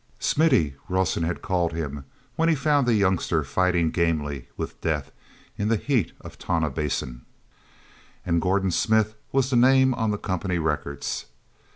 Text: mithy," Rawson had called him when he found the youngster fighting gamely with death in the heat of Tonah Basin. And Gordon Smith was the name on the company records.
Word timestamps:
mithy," 0.35 0.73
Rawson 0.89 1.21
had 1.21 1.43
called 1.43 1.73
him 1.73 2.05
when 2.35 2.49
he 2.49 2.55
found 2.55 2.87
the 2.87 2.95
youngster 2.95 3.43
fighting 3.43 3.91
gamely 3.91 4.49
with 4.57 4.81
death 4.81 5.11
in 5.59 5.67
the 5.67 5.75
heat 5.75 6.11
of 6.21 6.39
Tonah 6.39 6.71
Basin. 6.71 7.23
And 8.25 8.41
Gordon 8.41 8.71
Smith 8.71 9.13
was 9.31 9.51
the 9.51 9.55
name 9.57 9.93
on 9.93 10.09
the 10.09 10.17
company 10.17 10.57
records. 10.57 11.27